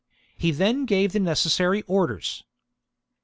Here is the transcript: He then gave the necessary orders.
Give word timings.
He 0.35 0.49
then 0.49 0.85
gave 0.87 1.11
the 1.11 1.19
necessary 1.19 1.83
orders. 1.83 2.43